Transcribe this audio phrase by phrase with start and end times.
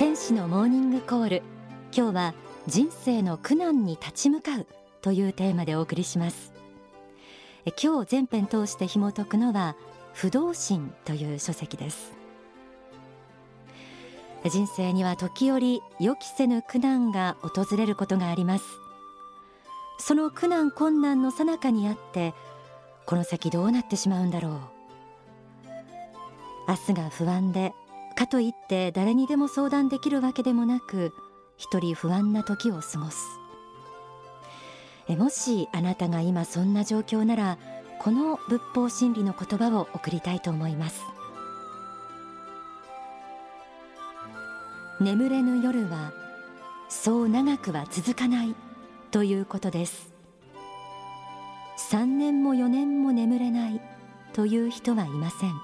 [0.00, 1.42] 天使のモーニングコール。
[1.94, 2.34] 今日は
[2.66, 4.66] 人生の苦難に立ち向かう
[5.02, 6.54] というテーマでお送りします。
[7.78, 9.76] 今日全編通して紐解くのは
[10.14, 12.14] 不動心という書籍です。
[14.48, 18.64] 人生には時折予期せぬ苦難が訪れることがあります。
[19.98, 22.32] その苦難困難の最中にあって
[23.04, 24.52] この先どうなってしまうんだろう。
[26.68, 27.74] 明日が不安で
[28.20, 31.14] かといって誰にでも相談できるわけでもなく
[31.56, 33.16] 一人不安な時を過ごす。
[35.08, 37.56] えもしあなたが今そんな状況なら
[37.98, 41.02] この仏法真理の言葉を送りたいと思います。
[45.00, 46.12] 眠れぬ夜は
[46.90, 48.54] そう長くは続かない
[49.10, 50.12] ということです。
[51.90, 53.80] 3年も4年も眠れない
[54.34, 55.54] という人はいません。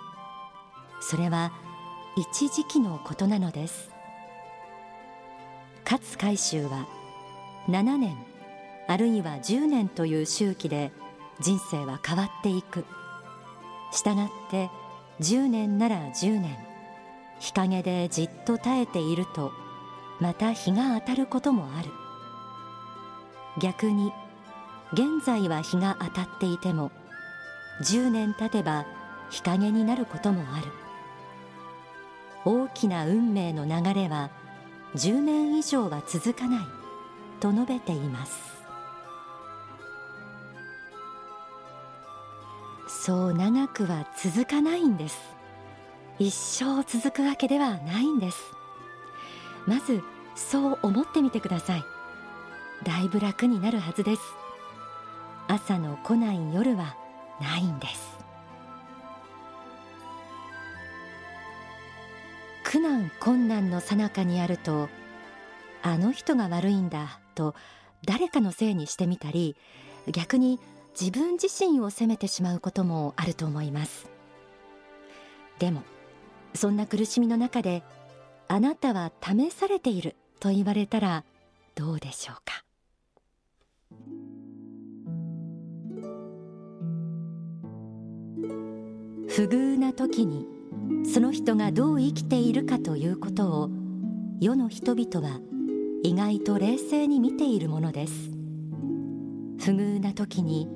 [1.03, 1.53] それは
[2.19, 3.91] 一時期のことなのです。
[5.85, 6.89] 勝海舟は
[7.69, 8.17] 7年
[8.89, 10.93] あるいは10年という周期で
[11.41, 12.87] 人生は変わっていく。
[13.93, 14.71] したがって
[15.21, 16.57] 10年なら10年
[17.39, 19.53] 日陰でじっと耐えていると
[20.19, 21.91] また日が当たることもある。
[23.61, 24.11] 逆に
[24.95, 26.91] 現在は日が当たっていても
[27.83, 28.87] 10年経てば
[29.29, 30.86] 日陰になることもある。
[32.47, 34.31] 大きな運命の流れは
[34.95, 36.67] 10年以上は続かない
[37.41, 38.57] と述べています。
[42.87, 45.19] そう長くは続かないんです。
[46.21, 48.39] 一生続くわけではないんです。
[49.67, 50.01] まず
[50.37, 51.85] そう思ってみてください。
[52.85, 54.23] だいぶ楽になるはずです。
[55.49, 56.97] 朝の来ない夜は
[57.41, 58.16] ないんです。
[62.69, 64.89] 苦難困難の最中にあると
[65.83, 67.55] あの人が悪いんだと
[68.05, 69.55] 誰かのせいにしてみたり
[70.11, 70.59] 逆に
[71.01, 74.09] 自分自身を責めてしまうこともあると思います。
[75.61, 75.83] でも
[76.55, 77.85] そんな苦しみの中で
[78.49, 81.23] あなたは試されていると言われたら
[81.77, 82.65] どうでしょうか？
[89.29, 90.56] 不遇な時に
[91.13, 93.71] その人がどう生きているかということを
[94.41, 95.41] 世の人々は
[96.03, 98.31] 意外と冷静に見ているものです。
[99.59, 100.69] 不遇な時に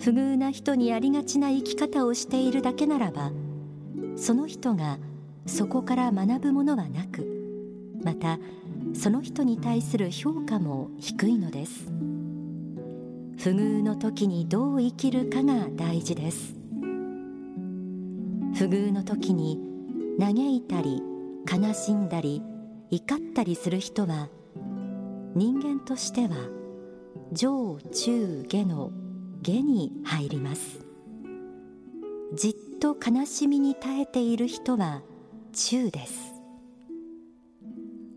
[0.00, 3.30] 不遇な人にありがちな生き方をしているだけならば
[4.16, 4.98] その人が
[5.46, 7.26] そこから学ぶものはなく
[8.02, 8.38] また
[8.94, 11.86] その人に対する評価も低いのです。
[13.38, 16.54] 不遇の時にどう生きるかが大事です。
[18.54, 19.71] 不遇の時に
[20.18, 21.02] 嘆いたり
[21.50, 22.42] 悲しんだり
[22.90, 24.28] 怒ったりする人は
[25.34, 26.36] 人間としては
[27.32, 28.92] 上中下の
[29.40, 30.86] 下に入ります。
[32.34, 35.02] じっと悲しみに耐えている人は
[35.52, 36.34] 中です。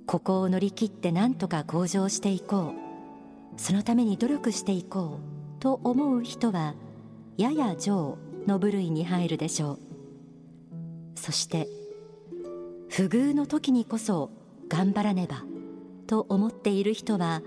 [0.05, 2.73] ここを乗り切って何とか向上していこ
[3.57, 3.59] う。
[3.59, 5.61] そのために努力していこう。
[5.61, 6.75] と思う人は
[7.37, 9.79] やや上の部類に入るでしょう。
[11.15, 11.67] そして
[12.95, 14.29] 不遇の時にこそ
[14.69, 15.43] 頑張らねば
[16.07, 17.41] と思っている人は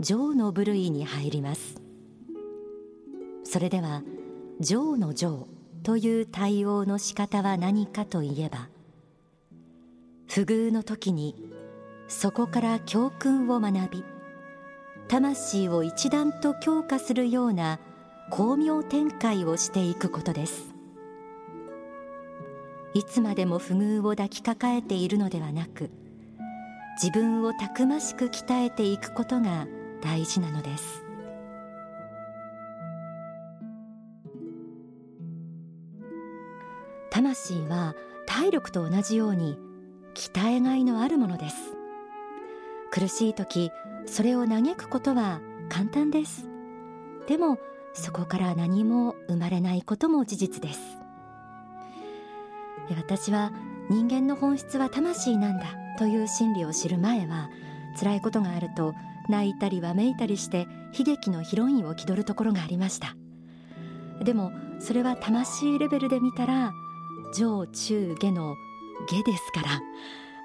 [0.00, 1.80] 上の部類に入ります。
[3.44, 4.02] それでは
[4.58, 5.46] 上の上
[5.84, 8.68] という対応の仕方は何かといえば
[10.28, 11.36] 不遇の時に
[12.08, 14.04] そこから教訓を学び
[15.06, 17.78] 魂を一段と強化するような
[18.30, 20.79] 巧妙展開をしていくことです。
[22.92, 25.90] いつまでも不遇を抱きかかえているのではなく
[27.00, 29.66] 自分をたくましく鍛えていくことが
[30.02, 31.04] 大事なのです。
[37.10, 37.94] 魂は
[38.26, 39.56] 体力と同じように
[40.14, 41.56] 鍛えがいのあるものです。
[42.90, 43.70] 苦しい時
[44.06, 46.48] それを嘆くことは簡単です。
[47.26, 47.58] でも
[47.92, 50.80] そこから何も生まれないことも事実です。
[52.96, 53.52] 私は
[53.88, 55.66] 人間の本質は魂なんだ
[55.98, 57.50] という真理を知る前は
[57.98, 58.94] 辛いことがあると
[59.28, 60.66] 泣いたりわめいたりして
[60.98, 63.14] 悲劇のヒロインを気取るところがありました。
[64.24, 66.72] でもそれは魂レベルで見たら
[67.34, 68.56] 上中下の
[69.08, 69.80] 下ですから、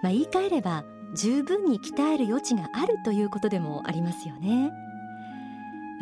[0.02, 4.72] まあ、言い換えれば十分に鍛える余地があるということでもありますよね、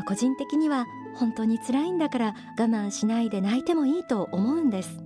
[0.05, 0.85] 個人的には
[1.15, 5.03] 本当に辛いんだから我慢しないで泣いてもいいと思うんです。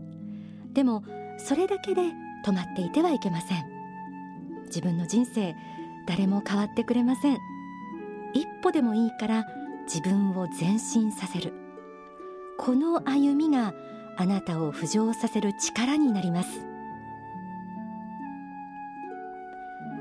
[0.78, 1.04] でも
[1.40, 2.04] それだけで
[2.46, 3.66] 止まっていてはいけません。
[4.68, 5.56] 自分の人生
[6.06, 7.40] 誰も変わってくれません。
[8.36, 9.48] 一歩でもいいから
[9.92, 11.52] 自分を前進させる。
[12.60, 13.74] この歩みが
[14.18, 16.60] あなたを浮上させる力になります。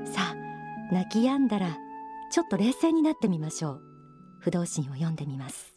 [0.05, 1.75] さあ泣き止んだら
[2.29, 3.81] ちょっと冷静になってみましょう。
[4.41, 5.76] 不動心を読んでみます。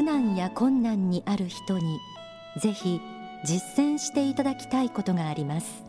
[0.00, 2.00] 苦難や困難にある人に
[2.56, 3.02] ぜひ
[3.44, 5.84] 実践していただきたいことがあります。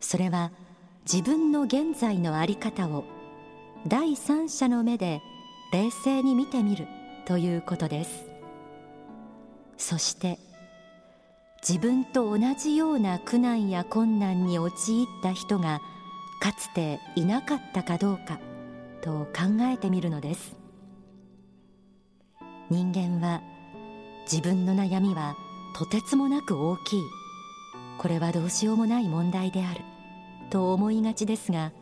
[0.00, 0.50] それは
[1.02, 3.04] 自分の現在の在り方を
[3.86, 5.20] 第三者の目で
[5.74, 6.86] 冷静に見てみる
[7.26, 8.24] ということです。
[9.76, 10.38] そして
[11.68, 15.82] 自分と同じような苦難や困難に陥った人が
[16.40, 18.40] かつていなかったかどうか
[19.02, 20.65] と考えてみるのです。
[22.70, 23.42] 人間は
[24.30, 25.36] 自分の悩みは
[25.74, 27.00] とてつもなく大きい。
[27.98, 29.80] これはどうしようもない問題である。
[30.50, 31.72] と思いがちですが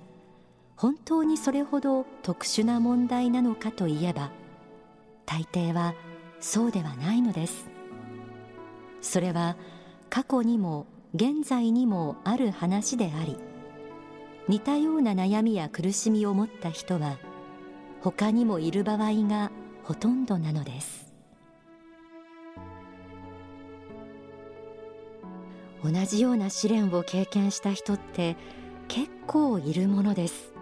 [0.77, 4.31] 本当にそれほど特殊な問題なのかといえば
[5.27, 5.95] 大抵は
[6.41, 7.69] そうではないのです。
[9.01, 9.57] それは
[10.11, 13.37] 過去にも現在にもある話であり
[14.49, 17.19] 似たような悩みや苦しみを持った人は
[18.01, 19.51] 他にもいる場合が
[19.85, 21.13] ほとんどなのです。
[25.83, 28.37] 同じような試練を経験した人って
[28.89, 30.55] 結構いるものです。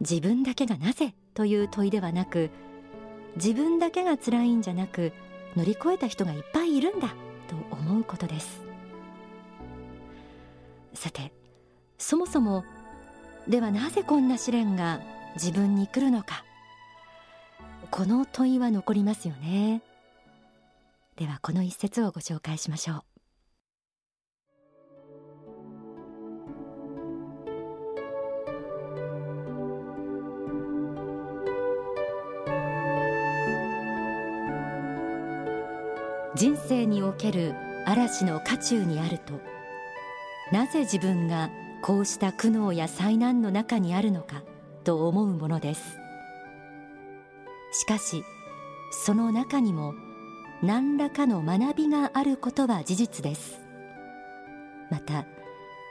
[0.00, 2.50] 自分だけがなぜという問いではなく
[3.36, 5.12] 自分だけが辛いんじゃなく
[5.56, 7.08] 乗り越えた人がいっぱいいるんだ
[7.48, 8.62] と思うことです。
[10.94, 11.32] さて
[11.98, 12.64] そもそも
[13.48, 15.00] ではなぜこんな試練が
[15.34, 16.44] 自分に来るのか。
[17.92, 19.82] この問いは残りますよね。
[21.16, 23.02] ではこの一節をご紹介しましょう。
[36.34, 37.54] 人生における
[37.84, 39.34] 嵐の渦中にあると
[40.50, 41.50] なぜ自分が
[41.82, 44.42] こうした苦悩や災難の中にあるのか
[44.82, 46.01] と思うものです。
[47.72, 48.24] しかし
[48.90, 49.94] その中にも
[50.62, 53.58] 何らかの学びがあることは事実です。
[54.90, 55.26] また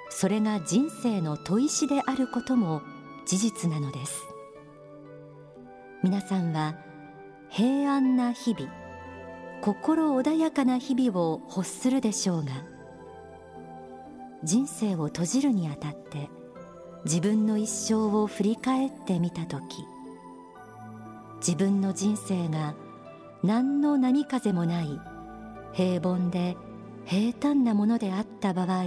[0.10, 2.82] それが人生の砥石であることも
[3.26, 4.22] 事実なのです。
[6.04, 6.78] 皆さんは
[7.50, 8.72] 平安な日々
[9.62, 12.52] 心穏やかな日々を欲するでしょうが
[14.44, 16.30] 人生を閉じるにあたって
[17.06, 19.86] 自分の一生を振り返ってみた時
[21.46, 22.76] 自分の人生が
[23.44, 25.02] 何の波風もない
[25.74, 26.56] 平凡で
[27.06, 28.84] 平坦なものであった場合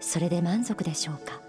[0.00, 1.40] それで満足でしょうか？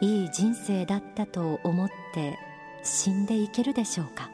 [0.00, 2.38] いい人生だったと思って
[2.82, 4.30] 死んでいけるでしょうか？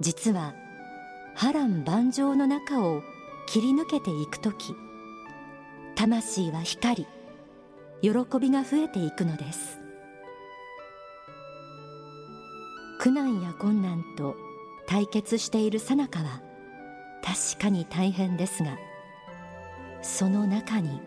[0.00, 0.54] 実は
[1.34, 3.02] 波乱万丈の中を
[3.46, 4.74] 切り抜けていく時
[5.96, 7.06] 魂は光
[8.02, 9.80] り喜びが増えていくのです。
[13.04, 14.34] 苦難や困難と
[14.86, 16.40] 対決しているさなかは
[17.22, 18.78] 確かに大変ですが
[20.00, 21.02] その中に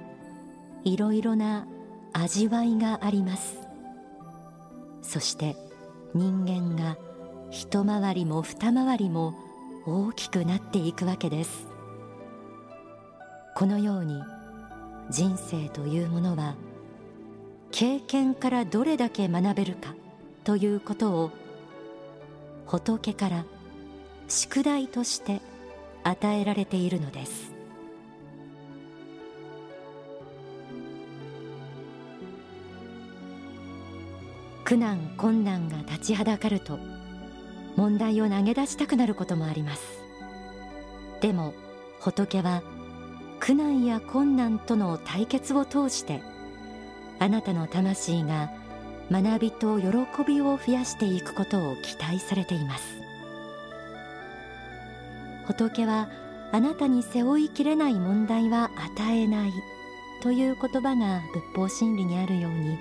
[0.83, 1.65] いろいろな
[2.13, 3.57] 味わいがあります。
[5.01, 5.55] そして
[6.13, 6.97] 人間が
[7.49, 9.33] 一回りも二回りも
[9.87, 11.65] 大きくなっていくわけです。
[13.55, 14.21] このように
[15.09, 16.53] 人生というものは
[17.71, 19.95] 経験からどれだけ学べるか
[20.43, 21.46] ということを
[22.67, 23.45] 仏から
[24.27, 25.41] 宿題として
[26.03, 27.51] 与えられているのです。
[34.65, 36.77] 苦難困難が立ちはだかると
[37.77, 40.01] 問題を投げ出したくなることもあります。
[41.21, 41.53] でも
[42.01, 42.63] 仏は
[43.39, 46.21] 苦難や困難との対決を通して
[47.19, 48.51] あなたの魂が
[49.11, 49.87] 学びと喜
[50.25, 52.97] びを増やしていくことを期待されています。
[55.47, 56.09] 仏は
[56.51, 59.53] あなたに背負いきれない問題は与えない
[60.21, 62.77] という言葉が仏法真理にあるように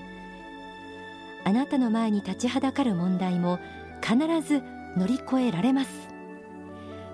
[1.45, 3.61] あなたの前に立ちはだかる問題も
[4.03, 4.63] 必ず
[4.97, 5.91] 乗り越えられます。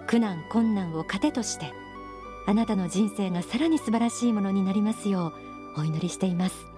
[0.06, 1.72] 苦難困難を糧として
[2.46, 5.32] あなたの人生がさらに素晴らしいものになりますよ
[5.76, 6.71] うお祈りしています。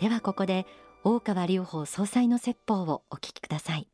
[0.00, 0.66] ではここで
[1.04, 3.86] 大川隆法総裁の説法をお聞きください。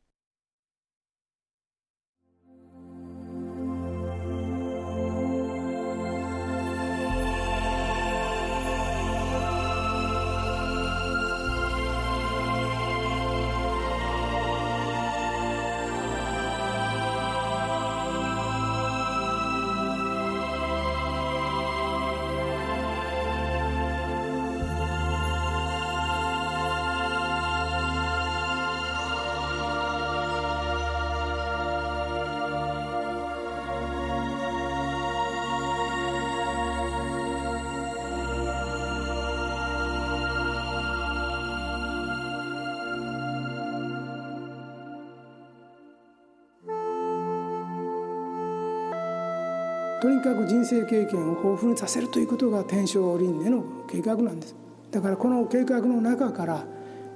[50.00, 54.54] とにかく人生経験を豊富にさせるということが天正輪廻の計画なんです。
[54.90, 56.64] だからこの計画の中から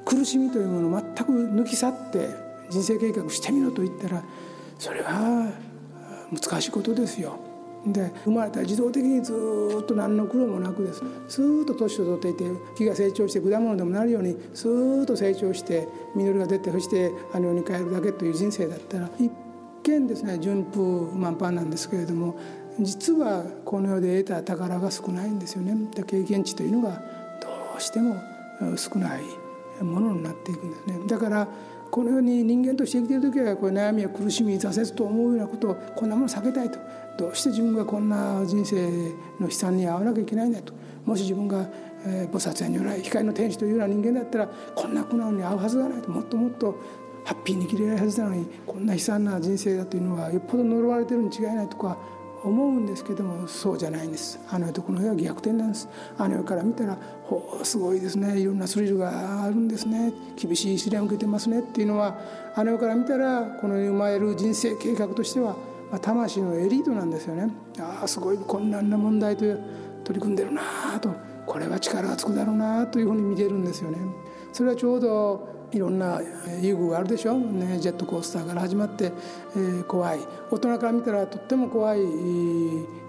[0.04, 2.28] 苦しみというものを全く抜き去って
[2.70, 4.22] 人生計画してみろと言ったら
[4.78, 5.52] それは
[6.32, 7.38] 難しいことですよ。
[7.86, 9.32] で生まれたら自動的にず
[9.80, 11.02] っと何の苦労もなくです。
[11.28, 19.30] スーッと年を取っていて木が成長して果物でもなるようにスーッと成長して実りが出てそして羽に帰るだけという人生だったら一
[19.82, 20.82] 見ですね順風
[21.14, 22.36] 満帆なんですけれども
[22.82, 25.76] 実はこの世で得た宝が少ないんですよね。
[26.06, 27.02] 経験値というのが
[27.40, 28.16] どうしても
[28.76, 29.22] 少ない
[29.82, 31.00] ものになっていくんですね。
[31.06, 31.48] だから
[31.90, 36.78] この世に人間として生きている時はこれ悩みや苦しみ挫折と思うようなことをこんなもの避けたいと
[37.18, 38.88] どうして自分がこんな人生
[39.40, 40.72] の悲惨に遭わなきゃいけないんだと。
[41.04, 41.66] もし自分が、
[42.04, 46.10] 菩薩や如来光の天使というような人間だったらこんな苦難に遭うはずがないと。
[46.10, 46.76] もっともっと
[47.24, 51.98] ハッピーに生きれるはずなのにこんな悲惨な人生だというのはよっぽど呪われてるに違いないとか
[52.42, 54.38] 思うんですけどもそうじゃないんです。
[54.50, 55.88] あの世とこの世は逆転なんです。
[56.16, 58.38] あの世から見たらほうすごいですね。
[58.38, 60.12] いろんなスリルがあるんですね。
[60.36, 62.18] 厳しい試練を受けてますねっていうのは
[62.54, 65.56] あの世から見たらこの世に生まれる人生計画としては、
[66.00, 67.52] 魂のエリートなんですよね。
[67.78, 69.44] ああすごい困難な問題と
[70.04, 70.62] 取り組んでるな
[71.00, 71.14] と
[71.46, 73.98] これは力がつくだろうなというふうに見てるんですよね。
[74.52, 76.20] それはちょうどいろんな
[76.60, 79.12] 遊具があるでしょ、ね、ジェットコースターから始まって、
[79.54, 80.18] えー、怖い。
[80.50, 82.00] 大人から見たらとっても怖い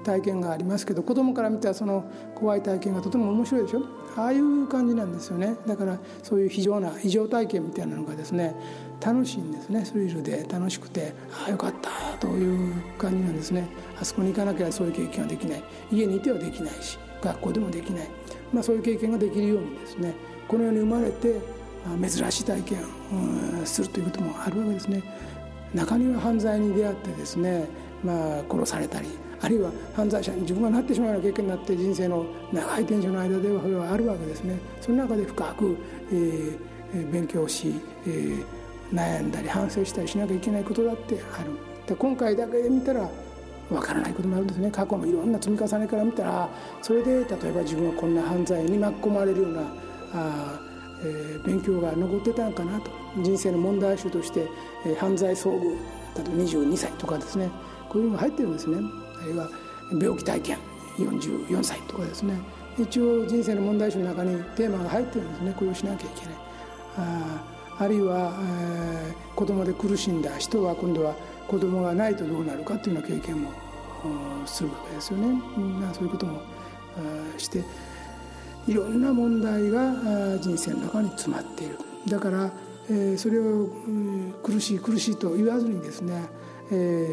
[0.03, 3.83] 体験がありますけど子供から見たらその怖い体験がとても面白いでしょ。
[4.15, 5.55] ああいう感じなんですよね。
[5.65, 8.55] だからそういう非常な異常体験みたいなのがですね
[8.99, 9.85] 楽しいんですね。
[9.85, 11.89] スリルで楽しくてああよかった
[12.19, 13.67] という感じなんですね。
[13.99, 15.63] あそこに行かなきゃそういう経験はできない。
[15.91, 18.09] 家にいてはできないし学校でもできない、
[18.51, 20.13] まあ、そういう経験ができるようにですね
[20.47, 21.39] この世に生まれて
[21.99, 25.03] 珍しい体験をするということもあるわけですね。
[25.73, 27.67] 中には犯罪に出会ってですね、
[28.03, 29.07] まあ、殺されたり
[29.41, 34.57] あるいは犯罪者に自分がなってしまうような経験になって人生の長い天生の間ではそれはあるわけですね。
[34.81, 35.77] その中で深く、
[36.11, 37.73] えー、勉強し、
[38.05, 38.45] えー、
[38.93, 41.51] 悩んだり反省したりしなきゃいけないことだってある。
[41.87, 43.09] で今回だけで見たら
[43.71, 44.69] わからないこともあるんですね。
[44.69, 46.49] 過去のいろんな積み重ねから見たら
[46.81, 49.61] それで例えば自分はこんな犯罪に巻き込まれるような
[50.13, 50.70] あ
[51.03, 52.91] えー、勉強が残ってたのかなと。
[53.17, 54.47] 人生の問題集として、
[54.85, 57.49] えー、犯罪遭遇例えば22歳とかですね。
[57.89, 58.77] こういうのが入ってるんですね。
[59.21, 59.49] あるいは
[59.99, 60.57] 病気体験
[60.97, 62.39] 44歳とかですね。
[62.77, 65.53] 一応人生の問題集の中にテーマが入ってるんですね。
[65.57, 66.35] これをしなきゃいけない。
[66.97, 71.15] ああるいは、えー、子供で苦しんだ人は今度は
[71.47, 73.51] 子供がないとどうなるかというような経験も
[74.45, 75.41] するわけですよね、
[75.93, 76.41] そういうことも
[77.37, 77.63] して
[78.67, 79.93] いろんな問題が
[80.39, 81.77] 人生の中に詰まっている。
[82.07, 82.51] だから、
[82.89, 83.69] えそれを
[84.43, 86.25] 苦しい苦しいと言わずにですね、
[86.71, 87.09] え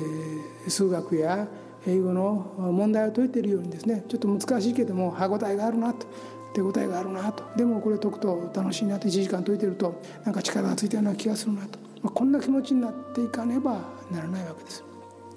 [0.69, 1.47] 数学や
[1.87, 6.07] 英語の問題を解いているようにですねちょっと難しいけども歯応えがあるなと
[6.55, 7.45] 手応えがあるなと。
[7.57, 14.85] でもこれ解くと楽しいなと1時間解いてるとなんか力がついたような気がするなと、まあ、こんな気持ちになっていかねばならないわけです。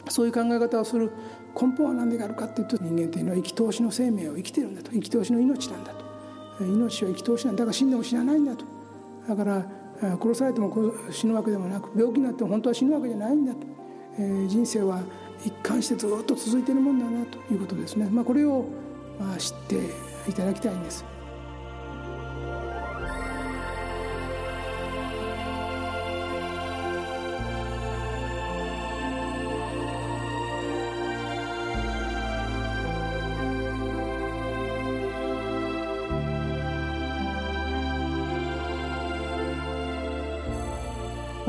[0.09, 1.11] そういう考え方をする
[1.59, 4.91] 根本は何であるかっていうと人間というのは生き通しの生命を生きてるんだと。
[4.91, 6.00] 生き通しの命なんだと。
[6.65, 8.65] 命は生き通しなんだから死んでも死なないんだと。
[9.27, 9.65] だから
[10.19, 13.59] 殺されても死ぬわけでもなく病気になっても本当は死ぬわけじゃないんだと、
[14.17, 15.03] えー、人生は
[15.45, 18.65] 一貫してずっと続いているもんだなということですね、まあ、これを
[19.37, 19.75] 知って
[20.29, 21.05] いただきたいんです。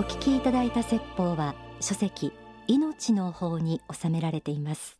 [0.03, 2.33] お聞きいただいた説法は書籍
[2.67, 4.99] 命の法に収められています。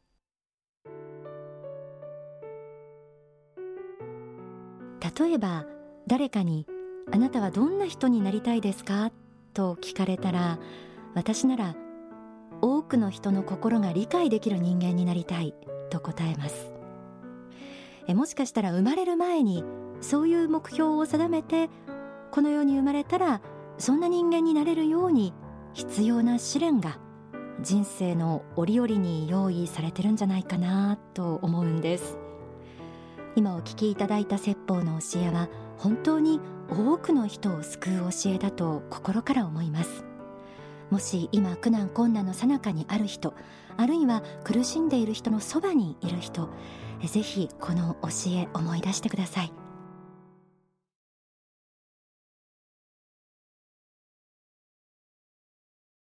[5.19, 5.67] 例えば
[6.07, 6.69] 誰かに
[7.13, 9.11] あなたはどんな人になりたいですか？
[9.55, 10.61] と聞かれたら
[11.15, 11.75] 私なら
[12.61, 15.53] 多くの人の心が理解できる人間になりたい
[15.91, 16.73] と答えます。
[18.07, 19.65] えもしかしたら生まれる前に
[20.01, 21.71] そういう目標を定めて
[22.31, 23.41] この世に生まれたら
[23.79, 25.33] そんな人間になれるように
[25.73, 26.99] 必要な試練が
[27.61, 32.19] 人生の折々に用意されてるんじゃないかなと思うんです。
[33.35, 35.49] 今お聞きいただいた説法の教えは
[35.79, 40.05] 本当に多くの人を救う教えだと心から思います。
[40.91, 43.33] もし今苦難困難の最中にある人
[43.79, 46.51] あるいは苦しんでいる人のそばにいる人
[47.03, 49.62] ぜひこの教え思い出してください。